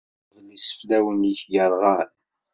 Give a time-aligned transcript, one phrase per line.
[0.03, 2.09] Ad d-iqbel iseflawen-ik yerɣan!